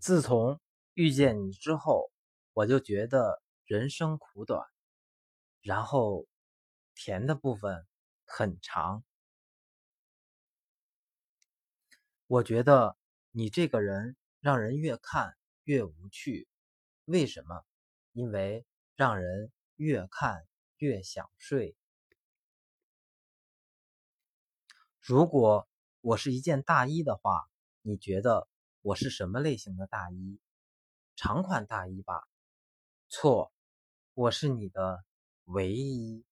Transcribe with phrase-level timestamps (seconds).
[0.00, 0.60] 自从
[0.94, 2.12] 遇见你之后，
[2.52, 4.64] 我就觉得人生苦短，
[5.60, 6.26] 然后
[6.94, 7.86] 甜的部分
[8.24, 9.04] 很长。
[12.26, 12.96] 我觉得
[13.32, 16.48] 你这个人让人越看越无趣，
[17.04, 17.64] 为什么？
[18.12, 21.76] 因为让人越看越想睡。
[25.00, 25.68] 如果
[26.00, 27.48] 我是一件大衣的话，
[27.82, 28.48] 你觉得
[28.80, 30.38] 我是什么类型的大衣？
[31.16, 32.22] 长款大衣吧？
[33.08, 33.52] 错，
[34.14, 35.04] 我是你的
[35.44, 36.24] 唯一。